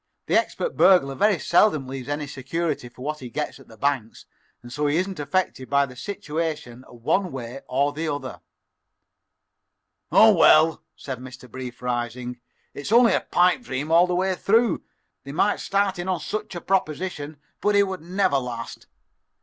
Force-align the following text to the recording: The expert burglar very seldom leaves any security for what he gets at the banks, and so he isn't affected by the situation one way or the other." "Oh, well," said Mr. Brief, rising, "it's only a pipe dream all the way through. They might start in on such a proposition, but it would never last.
The 0.25 0.35
expert 0.35 0.75
burglar 0.75 1.13
very 1.13 1.37
seldom 1.37 1.85
leaves 1.87 2.09
any 2.09 2.25
security 2.25 2.89
for 2.89 3.03
what 3.03 3.19
he 3.19 3.29
gets 3.29 3.59
at 3.59 3.67
the 3.67 3.77
banks, 3.77 4.25
and 4.63 4.73
so 4.73 4.87
he 4.87 4.97
isn't 4.97 5.19
affected 5.19 5.69
by 5.69 5.85
the 5.85 5.95
situation 5.95 6.81
one 6.89 7.31
way 7.31 7.61
or 7.69 7.93
the 7.93 8.07
other." 8.07 8.41
"Oh, 10.11 10.33
well," 10.33 10.81
said 10.95 11.19
Mr. 11.19 11.47
Brief, 11.47 11.83
rising, 11.83 12.39
"it's 12.73 12.91
only 12.91 13.13
a 13.13 13.21
pipe 13.21 13.61
dream 13.61 13.91
all 13.91 14.07
the 14.07 14.15
way 14.15 14.33
through. 14.33 14.81
They 15.23 15.33
might 15.33 15.59
start 15.59 15.99
in 15.99 16.07
on 16.09 16.19
such 16.19 16.55
a 16.55 16.61
proposition, 16.61 17.37
but 17.61 17.75
it 17.75 17.83
would 17.83 18.01
never 18.01 18.37
last. 18.39 18.87